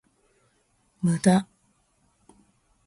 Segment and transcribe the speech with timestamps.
[1.03, 1.47] 無駄